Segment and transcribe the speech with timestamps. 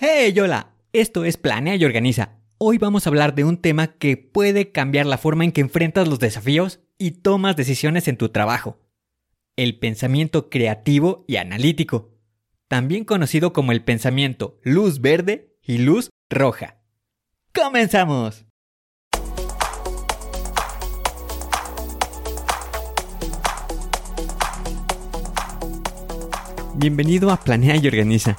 [0.00, 2.38] Hey, hola, esto es Planea y Organiza.
[2.56, 6.06] Hoy vamos a hablar de un tema que puede cambiar la forma en que enfrentas
[6.06, 8.78] los desafíos y tomas decisiones en tu trabajo.
[9.56, 12.14] El pensamiento creativo y analítico,
[12.68, 16.76] también conocido como el pensamiento luz verde y luz roja.
[17.52, 18.46] ¡Comenzamos!
[26.76, 28.38] Bienvenido a Planea y Organiza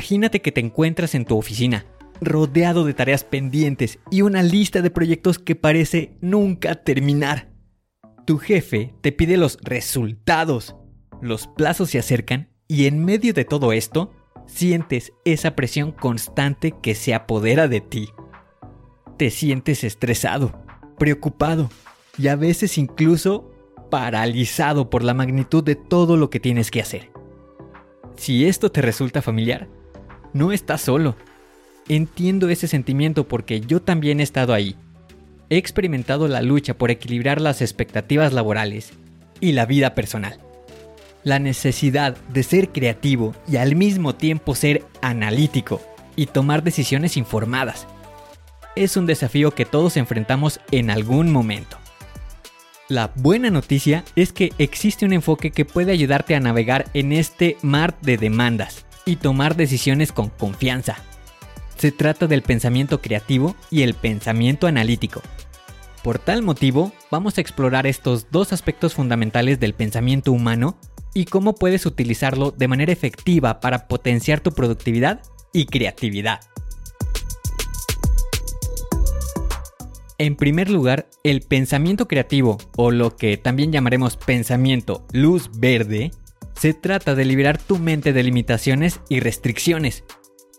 [0.00, 1.84] Imagínate que te encuentras en tu oficina,
[2.22, 7.50] rodeado de tareas pendientes y una lista de proyectos que parece nunca terminar.
[8.24, 10.74] Tu jefe te pide los resultados,
[11.20, 14.10] los plazos se acercan y en medio de todo esto,
[14.46, 18.08] sientes esa presión constante que se apodera de ti.
[19.18, 20.64] Te sientes estresado,
[20.98, 21.68] preocupado
[22.16, 23.52] y a veces incluso
[23.90, 27.10] paralizado por la magnitud de todo lo que tienes que hacer.
[28.16, 29.68] Si esto te resulta familiar,
[30.32, 31.16] no estás solo.
[31.88, 34.76] Entiendo ese sentimiento porque yo también he estado ahí.
[35.48, 38.92] He experimentado la lucha por equilibrar las expectativas laborales
[39.40, 40.38] y la vida personal.
[41.24, 45.80] La necesidad de ser creativo y al mismo tiempo ser analítico
[46.14, 47.86] y tomar decisiones informadas.
[48.76, 51.76] Es un desafío que todos enfrentamos en algún momento.
[52.88, 57.56] La buena noticia es que existe un enfoque que puede ayudarte a navegar en este
[57.62, 60.98] mar de demandas y tomar decisiones con confianza.
[61.76, 65.22] Se trata del pensamiento creativo y el pensamiento analítico.
[66.02, 70.78] Por tal motivo, vamos a explorar estos dos aspectos fundamentales del pensamiento humano
[71.14, 75.22] y cómo puedes utilizarlo de manera efectiva para potenciar tu productividad
[75.52, 76.40] y creatividad.
[80.18, 86.10] En primer lugar, el pensamiento creativo, o lo que también llamaremos pensamiento luz verde,
[86.60, 90.04] se trata de liberar tu mente de limitaciones y restricciones.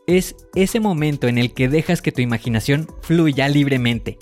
[0.08, 4.18] Es ese momento en el que dejas que tu imaginación fluya libremente,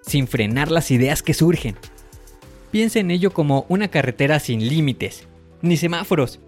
[0.00, 1.76] sin frenar las ideas que surgen.
[2.70, 5.28] Piensa en ello como una carretera sin límites,
[5.60, 6.40] ni semáforos.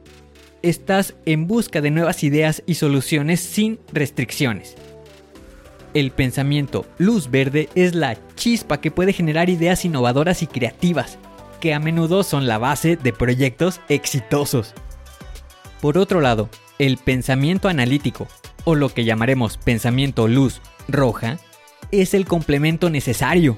[0.63, 4.77] Estás en busca de nuevas ideas y soluciones sin restricciones.
[5.93, 11.19] El pensamiento luz verde es la chispa que puede generar ideas innovadoras y creativas,
[11.60, 14.75] que a menudo son la base de proyectos exitosos.
[15.81, 16.48] Por otro lado,
[16.78, 18.26] el pensamiento analítico,
[18.65, 21.38] o lo que llamaremos pensamiento luz roja,
[21.93, 23.56] es el complemento necesario.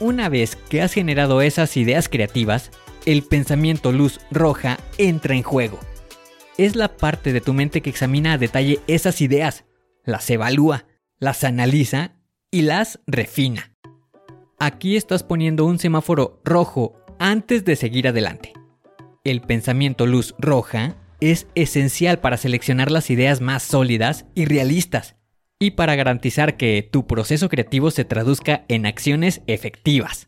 [0.00, 2.70] Una vez que has generado esas ideas creativas,
[3.06, 5.78] el pensamiento luz roja entra en juego.
[6.58, 9.64] Es la parte de tu mente que examina a detalle esas ideas,
[10.04, 10.86] las evalúa,
[11.18, 12.16] las analiza
[12.50, 13.75] y las refina.
[14.58, 18.54] Aquí estás poniendo un semáforo rojo antes de seguir adelante.
[19.22, 25.16] El pensamiento luz roja es esencial para seleccionar las ideas más sólidas y realistas
[25.58, 30.26] y para garantizar que tu proceso creativo se traduzca en acciones efectivas.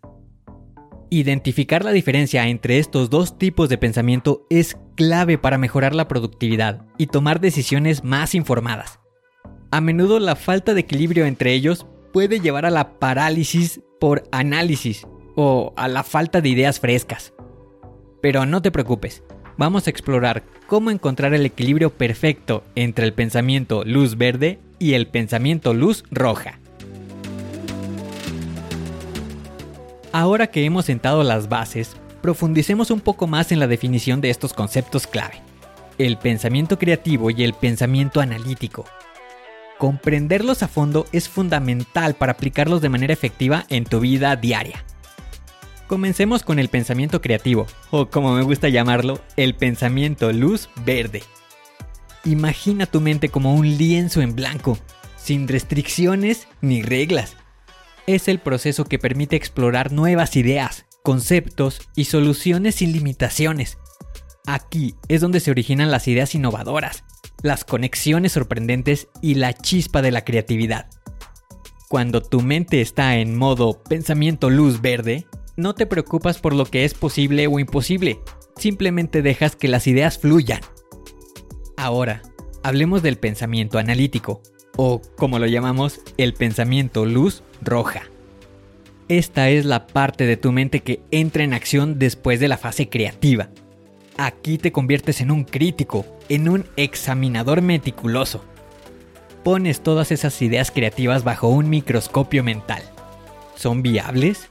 [1.09, 6.85] Identificar la diferencia entre estos dos tipos de pensamiento es clave para mejorar la productividad
[6.99, 9.01] y tomar decisiones más informadas.
[9.71, 15.07] A menudo la falta de equilibrio entre ellos puede llevar a la parálisis por análisis
[15.35, 17.33] o a la falta de ideas frescas.
[18.21, 19.23] Pero no te preocupes,
[19.57, 25.07] vamos a explorar cómo encontrar el equilibrio perfecto entre el pensamiento luz verde y el
[25.07, 26.59] pensamiento luz roja.
[30.13, 34.53] Ahora que hemos sentado las bases, profundicemos un poco más en la definición de estos
[34.53, 35.43] conceptos clave.
[35.99, 38.85] El pensamiento creativo y el pensamiento analítico
[39.79, 44.85] Comprenderlos a fondo es fundamental para aplicarlos de manera efectiva en tu vida diaria.
[45.87, 51.23] Comencemos con el pensamiento creativo, o como me gusta llamarlo, el pensamiento luz verde.
[52.25, 54.79] Imagina tu mente como un lienzo en blanco,
[55.17, 57.37] sin restricciones ni reglas.
[58.09, 63.79] Es el proceso que permite explorar nuevas ideas, conceptos y soluciones sin limitaciones.
[64.45, 67.05] Aquí es donde se originan las ideas innovadoras,
[67.43, 70.89] las conexiones sorprendentes y la chispa de la creatividad.
[71.89, 75.27] Cuando tu mente está en modo pensamiento luz verde,
[75.57, 78.21] no te preocupas por lo que es posible o imposible,
[78.57, 80.61] simplemente dejas que las ideas fluyan.
[81.77, 82.23] Ahora,
[82.63, 84.43] hablemos del pensamiento analítico,
[84.77, 88.03] o como lo llamamos, el pensamiento luz roja.
[89.09, 92.89] Esta es la parte de tu mente que entra en acción después de la fase
[92.91, 93.49] creativa.
[94.21, 98.45] Aquí te conviertes en un crítico, en un examinador meticuloso.
[99.45, 102.83] Pones todas esas ideas creativas bajo un microscopio mental.
[103.55, 104.51] ¿Son viables?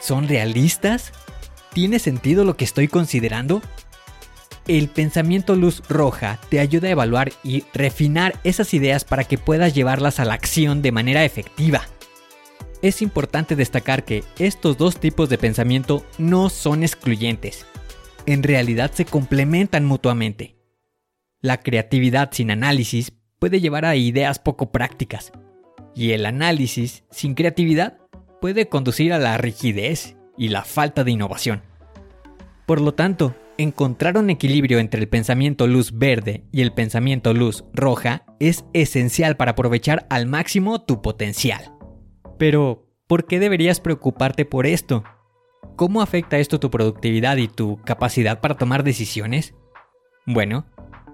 [0.00, 1.10] ¿Son realistas?
[1.72, 3.60] ¿Tiene sentido lo que estoy considerando?
[4.68, 9.74] El pensamiento luz roja te ayuda a evaluar y refinar esas ideas para que puedas
[9.74, 11.82] llevarlas a la acción de manera efectiva.
[12.80, 17.66] Es importante destacar que estos dos tipos de pensamiento no son excluyentes.
[18.26, 20.56] En realidad se complementan mutuamente.
[21.40, 25.32] La creatividad sin análisis puede llevar a ideas poco prácticas,
[25.94, 27.98] y el análisis sin creatividad
[28.40, 31.62] puede conducir a la rigidez y la falta de innovación.
[32.66, 37.64] Por lo tanto, encontrar un equilibrio entre el pensamiento luz verde y el pensamiento luz
[37.72, 41.72] roja es esencial para aprovechar al máximo tu potencial.
[42.38, 45.04] Pero, ¿por qué deberías preocuparte por esto?
[45.80, 49.54] ¿Cómo afecta esto tu productividad y tu capacidad para tomar decisiones?
[50.26, 50.66] Bueno,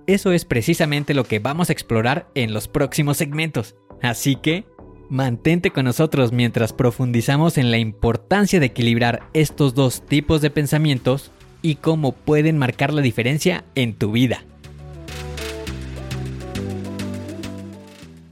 [0.08, 3.76] eso es precisamente lo que vamos a explorar en los próximos segmentos.
[4.02, 4.66] Así que,
[5.08, 11.30] mantente con nosotros mientras profundizamos en la importancia de equilibrar estos dos tipos de pensamientos
[11.62, 14.42] y cómo pueden marcar la diferencia en tu vida.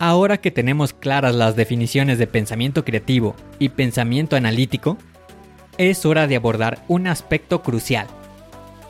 [0.01, 4.99] Ahora que tenemos claras las definiciones de pensamiento creativo y pensamiento analítico,
[5.79, 8.07] es hora de abordar un aspecto crucial.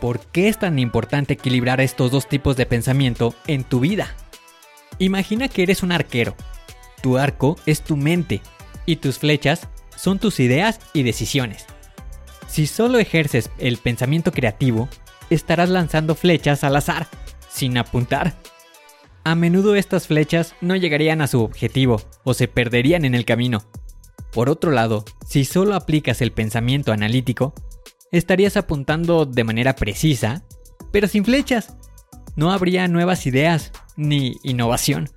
[0.01, 4.15] ¿Por qué es tan importante equilibrar estos dos tipos de pensamiento en tu vida?
[4.99, 6.35] Imagina que eres un arquero.
[7.03, 8.41] Tu arco es tu mente
[8.87, 11.67] y tus flechas son tus ideas y decisiones.
[12.49, 14.89] Si solo ejerces el pensamiento creativo,
[15.31, 17.09] estarás lanzando flechas al azar,
[17.49, 18.35] sin apuntar.
[19.25, 23.65] A menudo estas flechas no llegarían a su objetivo o se perderían en el camino.
[24.35, 27.55] Por otro lado, si solo aplicas el pensamiento analítico,
[28.11, 30.43] estarías apuntando de manera precisa,
[30.91, 31.77] pero sin flechas.
[32.35, 35.09] No habría nuevas ideas ni innovación.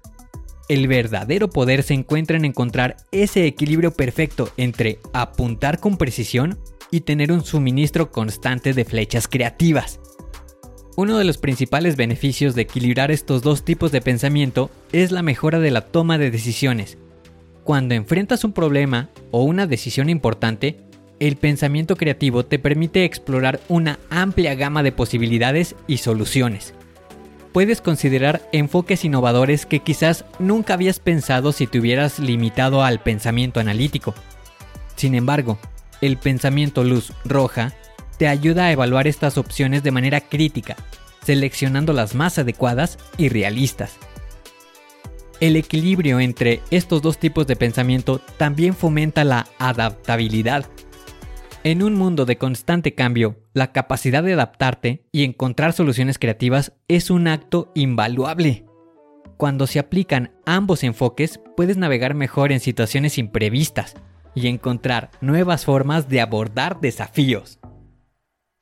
[0.70, 6.60] El verdadero poder se encuentra en encontrar ese equilibrio perfecto entre apuntar con precisión
[6.92, 10.00] y tener un suministro constante de flechas creativas.
[10.96, 15.60] Uno de los principales beneficios de equilibrar estos dos tipos de pensamiento es la mejora
[15.60, 17.00] de la toma de decisiones.
[17.68, 20.80] Cuando enfrentas un problema o una decisión importante,
[21.20, 26.74] el pensamiento creativo te permite explorar una amplia gama de posibilidades y soluciones.
[27.52, 33.60] Puedes considerar enfoques innovadores que quizás nunca habías pensado si te hubieras limitado al pensamiento
[33.60, 34.16] analítico.
[34.96, 35.60] Sin embargo,
[36.00, 37.74] el pensamiento luz roja
[38.18, 40.78] te ayuda a evaluar estas opciones de manera crítica,
[41.22, 43.98] seleccionando las más adecuadas y realistas.
[45.40, 50.66] El equilibrio entre estos dos tipos de pensamiento también fomenta la adaptabilidad.
[51.64, 57.10] En un mundo de constante cambio, la capacidad de adaptarte y encontrar soluciones creativas es
[57.10, 58.66] un acto invaluable.
[59.38, 63.96] Cuando se aplican ambos enfoques, puedes navegar mejor en situaciones imprevistas,
[64.38, 67.60] y encontrar nuevas formas de abordar desafíos.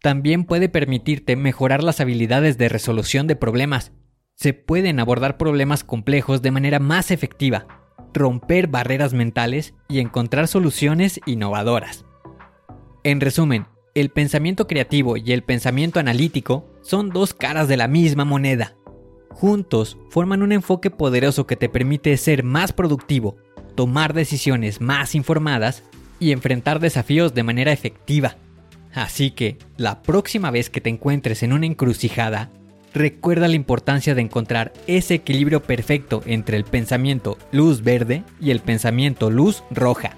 [0.01, 3.91] También puede permitirte mejorar las habilidades de resolución de problemas.
[4.36, 7.68] Se pueden abordar problemas complejos de manera más efectiva,
[8.13, 12.06] romper barreras mentales y encontrar soluciones innovadoras.
[13.04, 18.25] En resumen, el pensamiento creativo y el pensamiento analítico son dos caras de la misma
[18.25, 18.75] moneda.
[19.32, 23.38] Juntos forman un enfoque poderoso que te permite ser más productivo,
[23.75, 25.84] tomar decisiones más informadas
[26.20, 28.36] y enfrentar desafíos de manera efectiva.
[28.94, 32.50] Así que, la próxima vez que te encuentres en una encrucijada,
[32.96, 38.62] recuerda la importancia de encontrar ese equilibrio perfecto entre el pensamiento luz verde y el
[38.62, 40.16] pensamiento luz roja.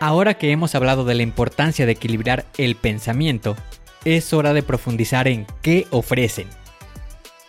[0.00, 3.56] Ahora que hemos hablado de la importancia de equilibrar el pensamiento,
[4.04, 6.48] es hora de profundizar en qué ofrecen.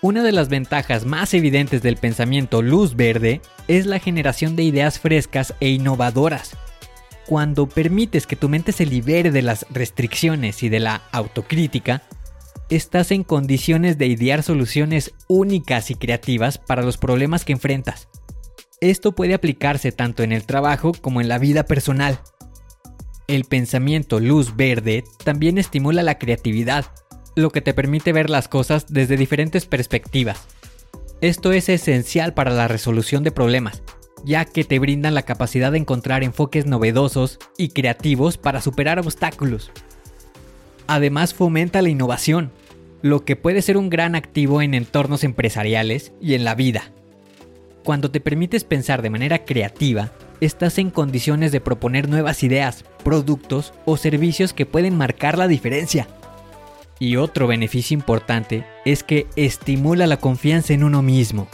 [0.01, 4.99] Una de las ventajas más evidentes del pensamiento luz verde es la generación de ideas
[4.99, 6.55] frescas e innovadoras.
[7.29, 12.01] Cuando permites que tu mente se libere de las restricciones y de la autocrítica,
[12.71, 18.07] estás en condiciones de idear soluciones únicas y creativas para los problemas que enfrentas.
[18.81, 22.19] Esto puede aplicarse tanto en el trabajo como en la vida personal.
[23.27, 26.87] El pensamiento luz verde también estimula la creatividad,
[27.35, 30.47] lo que te permite ver las cosas desde diferentes perspectivas.
[31.21, 33.83] Esto es esencial para la resolución de problemas,
[34.25, 39.71] ya que te brindan la capacidad de encontrar enfoques novedosos y creativos para superar obstáculos.
[40.87, 42.51] Además fomenta la innovación,
[43.01, 46.91] lo que puede ser un gran activo en entornos empresariales y en la vida.
[47.83, 50.11] Cuando te permites pensar de manera creativa,
[50.41, 56.07] estás en condiciones de proponer nuevas ideas, productos o servicios que pueden marcar la diferencia.
[56.99, 61.47] Y otro beneficio importante es que estimula la confianza en uno mismo.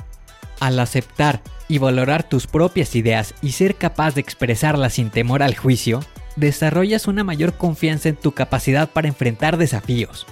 [0.59, 5.55] Al aceptar y valorar tus propias ideas y ser capaz de expresarlas sin temor al
[5.55, 6.01] juicio,
[6.35, 10.25] desarrollas una mayor confianza en tu capacidad para enfrentar desafíos.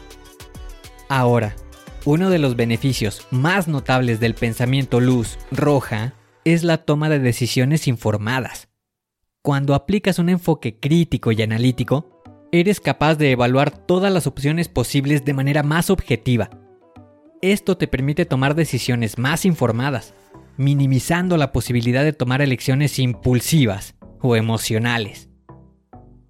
[1.10, 1.56] Ahora,
[2.06, 6.14] uno de los beneficios más notables del pensamiento luz roja
[6.44, 8.68] es la toma de decisiones informadas.
[9.42, 12.22] Cuando aplicas un enfoque crítico y analítico,
[12.52, 16.50] eres capaz de evaluar todas las opciones posibles de manera más objetiva.
[17.42, 20.14] Esto te permite tomar decisiones más informadas,
[20.58, 25.30] minimizando la posibilidad de tomar elecciones impulsivas o emocionales.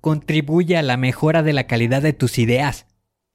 [0.02, 2.88] Contribuye a la mejora de la calidad de tus ideas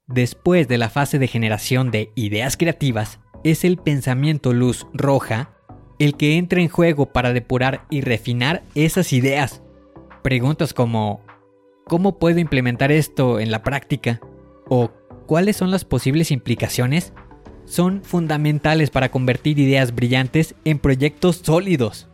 [0.08, 5.50] Después de la fase de generación de ideas creativas, es el pensamiento luz roja
[5.98, 9.62] el que entra en juego para depurar y refinar esas ideas.
[10.22, 11.20] Preguntas como
[11.86, 14.20] ¿cómo puedo implementar esto en la práctica?
[14.70, 14.90] o
[15.26, 17.12] ¿cuáles son las posibles implicaciones?
[17.68, 22.08] Son fundamentales para convertir ideas brillantes en proyectos sólidos.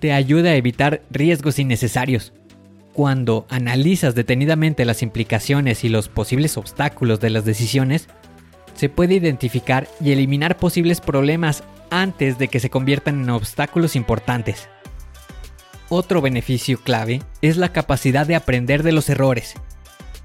[0.00, 2.32] Te ayuda a evitar riesgos innecesarios,
[2.98, 8.08] cuando analizas detenidamente las implicaciones y los posibles obstáculos de las decisiones,
[8.74, 14.68] se puede identificar y eliminar posibles problemas antes de que se conviertan en obstáculos importantes.
[15.88, 19.54] Otro beneficio clave es la capacidad de aprender de los errores.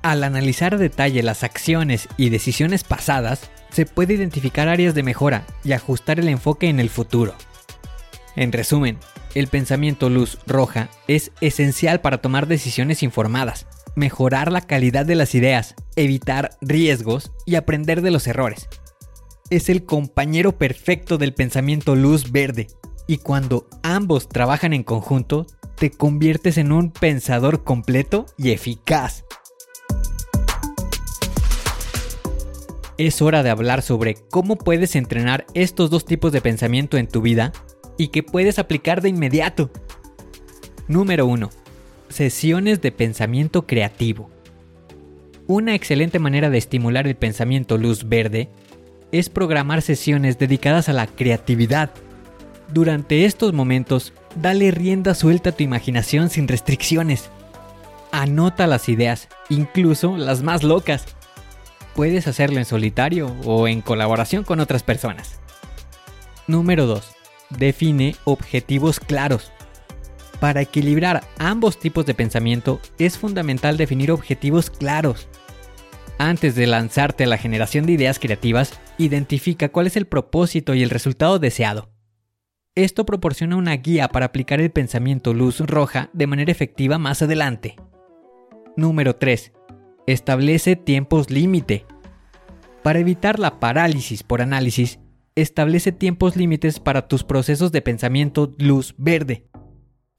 [0.03, 5.45] Al analizar a detalle las acciones y decisiones pasadas, se puede identificar áreas de mejora
[5.63, 7.33] y ajustar el enfoque en el futuro.
[8.35, 8.97] En resumen,
[9.33, 15.35] el pensamiento luz roja es esencial para tomar decisiones informadas, mejorar la calidad de las
[15.35, 18.67] ideas, evitar riesgos y aprender de los errores.
[19.49, 22.67] Es el compañero perfecto del pensamiento luz verde,
[23.07, 29.23] y cuando ambos trabajan en conjunto, te conviertes en un pensador completo y eficaz.
[32.97, 37.21] Es hora de hablar sobre cómo puedes entrenar estos dos tipos de pensamiento en tu
[37.21, 37.51] vida
[37.97, 39.71] y que puedes aplicar de inmediato.
[40.87, 41.49] Número 1.
[42.09, 44.29] Sesiones de pensamiento creativo.
[45.47, 48.49] Una excelente manera de estimular el pensamiento luz verde
[49.11, 51.91] es programar sesiones dedicadas a la creatividad.
[52.71, 57.29] Durante estos momentos, dale rienda suelta a tu imaginación sin restricciones.
[58.11, 61.05] Anota las ideas, incluso las más locas.
[61.95, 65.39] Puedes hacerlo en solitario o en colaboración con otras personas.
[66.47, 67.13] Número 2
[67.57, 69.51] define objetivos claros.
[70.39, 75.27] Para equilibrar ambos tipos de pensamiento es fundamental definir objetivos claros.
[76.17, 80.83] Antes de lanzarte a la generación de ideas creativas, identifica cuál es el propósito y
[80.83, 81.89] el resultado deseado.
[82.75, 87.75] Esto proporciona una guía para aplicar el pensamiento luz roja de manera efectiva más adelante.
[88.75, 89.53] Número 3.
[90.05, 91.85] Establece tiempos límite.
[92.83, 94.99] Para evitar la parálisis por análisis,
[95.35, 99.47] establece tiempos límites para tus procesos de pensamiento luz verde.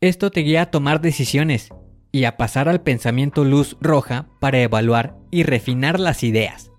[0.00, 1.68] Esto te guía a tomar decisiones
[2.12, 6.70] y a pasar al pensamiento luz roja para evaluar y refinar las ideas.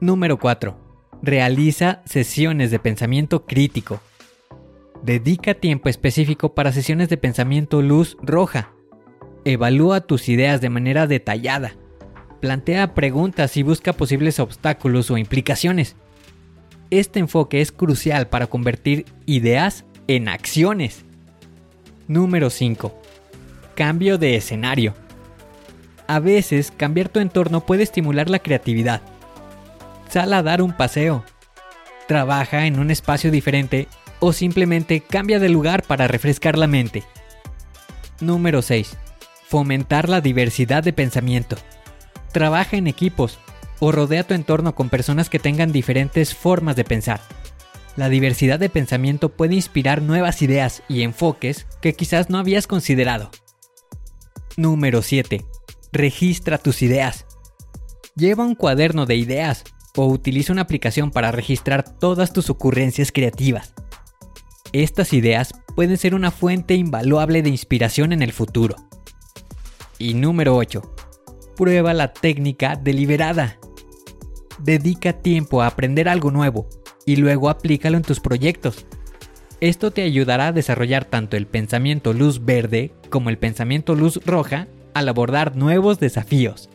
[0.00, 0.78] Número 4.
[1.22, 4.00] Realiza sesiones de pensamiento crítico.
[5.02, 8.74] Dedica tiempo específico para sesiones de pensamiento luz roja.
[9.46, 11.79] Evalúa tus ideas de manera detallada.
[12.40, 15.96] Plantea preguntas y busca posibles obstáculos o implicaciones
[16.90, 21.04] este enfoque es crucial para convertir ideas en acciones.
[22.08, 22.92] Número 5.
[23.76, 24.94] Cambio de escenario.
[26.08, 29.02] A veces cambiar tu entorno puede estimular la creatividad.
[30.08, 31.24] Sal a dar un paseo.
[32.08, 33.86] Trabaja en un espacio diferente
[34.18, 37.04] o simplemente cambia de lugar para refrescar la mente.
[38.20, 38.96] Número 6.
[39.46, 41.56] Fomentar la diversidad de pensamiento.
[42.32, 43.38] Trabaja en equipos,
[43.80, 47.20] o rodea tu entorno con personas que tengan diferentes formas de pensar.
[47.96, 53.30] La diversidad de pensamiento puede inspirar nuevas ideas y enfoques que quizás no habías considerado.
[54.56, 55.44] Número 7.
[55.92, 57.26] Registra tus ideas.
[58.14, 59.64] Lleva un cuaderno de ideas
[59.96, 63.74] o utiliza una aplicación para registrar todas tus ocurrencias creativas.
[64.72, 68.76] Estas ideas pueden ser una fuente invaluable de inspiración en el futuro.
[69.98, 70.99] Y número 8.
[71.60, 73.58] Prueba la técnica deliberada.
[74.60, 76.66] Dedica tiempo a aprender algo nuevo
[77.04, 78.86] y luego aplícalo en tus proyectos.
[79.60, 84.68] Esto te ayudará a desarrollar tanto el pensamiento luz verde como el pensamiento luz roja
[84.94, 86.70] al abordar nuevos desafíos.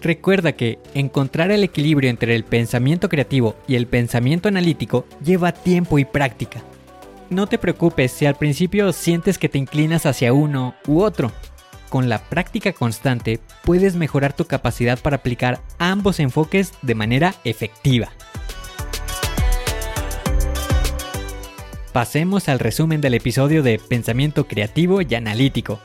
[0.00, 5.98] Recuerda que encontrar el equilibrio entre el pensamiento creativo y el pensamiento analítico lleva tiempo
[5.98, 6.62] y práctica.
[7.30, 11.32] No te preocupes si al principio sientes que te inclinas hacia uno u otro.
[11.92, 18.08] Con la práctica constante puedes mejorar tu capacidad para aplicar ambos enfoques de manera efectiva.
[21.92, 25.80] Pasemos al resumen del episodio de Pensamiento Creativo y Analítico.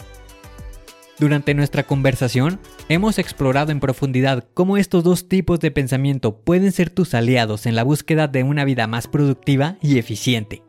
[1.20, 6.90] Durante nuestra conversación, hemos explorado en profundidad cómo estos dos tipos de pensamiento pueden ser
[6.90, 10.67] tus aliados en la búsqueda de una vida más productiva y eficiente.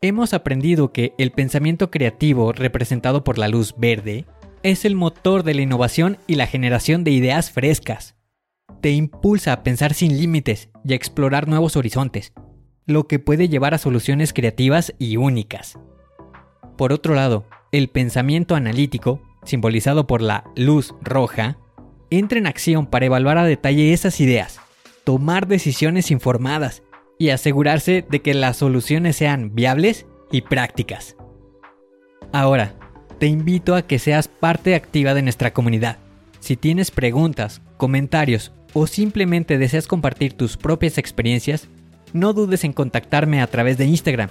[0.00, 4.26] Hemos aprendido que el pensamiento creativo representado por la luz verde
[4.62, 8.14] es el motor de la innovación y la generación de ideas frescas.
[8.80, 12.32] Te impulsa a pensar sin límites y a explorar nuevos horizontes,
[12.86, 15.78] lo que puede llevar a soluciones creativas y únicas.
[16.76, 21.58] Por otro lado, el pensamiento analítico simbolizado por la luz roja,
[22.10, 24.60] entra en acción para evaluar a detalle esas ideas,
[25.04, 26.82] tomar decisiones informadas
[27.18, 31.16] y asegurarse de que las soluciones sean viables y prácticas.
[32.32, 32.74] Ahora,
[33.18, 35.98] te invito a que seas parte activa de nuestra comunidad.
[36.40, 41.68] Si tienes preguntas, comentarios o simplemente deseas compartir tus propias experiencias,
[42.12, 44.30] no dudes en contactarme a través de Instagram.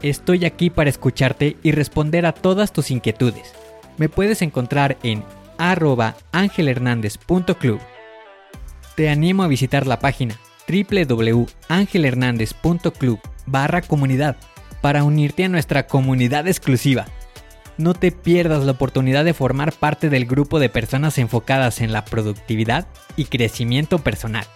[0.00, 3.52] Estoy aquí para escucharte y responder a todas tus inquietudes
[3.98, 5.24] me puedes encontrar en
[5.58, 7.80] arroba angelhernandez.club.
[8.96, 10.36] Te animo a visitar la página
[10.68, 14.36] www.angelhernandez.club barra comunidad
[14.80, 17.06] para unirte a nuestra comunidad exclusiva.
[17.78, 22.04] No te pierdas la oportunidad de formar parte del grupo de personas enfocadas en la
[22.04, 24.46] productividad y crecimiento personal.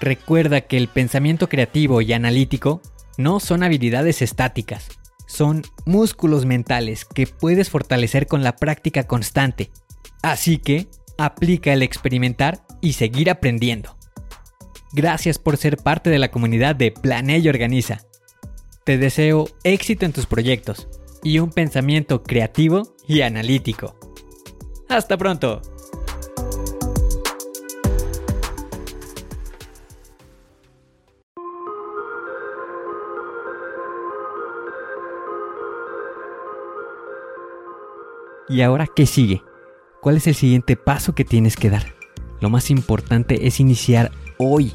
[0.00, 2.82] Recuerda que el pensamiento creativo y analítico
[3.18, 4.88] no son habilidades estáticas,
[5.26, 9.70] son músculos mentales que puedes fortalecer con la práctica constante.
[10.22, 13.96] Así que, aplica el experimentar y seguir aprendiendo.
[14.94, 18.02] Gracias por ser parte de la comunidad de Planea y Organiza.
[18.84, 20.86] Te deseo éxito en tus proyectos
[21.22, 23.96] y un pensamiento creativo y analítico.
[24.90, 25.62] ¡Hasta pronto!
[38.46, 39.40] ¿Y ahora qué sigue?
[40.02, 41.94] ¿Cuál es el siguiente paso que tienes que dar?
[42.42, 44.74] Lo más importante es iniciar hoy,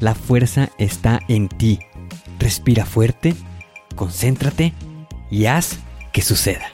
[0.00, 1.80] la fuerza está en ti.
[2.38, 3.34] Respira fuerte,
[3.94, 4.72] concéntrate
[5.30, 5.78] y haz
[6.12, 6.66] que suceda.